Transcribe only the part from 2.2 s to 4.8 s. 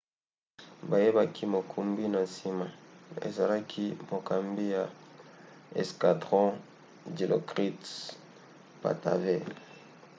nsima ezalaki mokambi